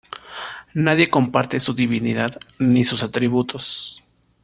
Nadie 0.73 1.11
comparte 1.11 1.59
su 1.59 1.75
Divinidad, 1.75 2.35
ni 2.57 2.83
sus 2.83 3.03
Atributos. 3.03 4.03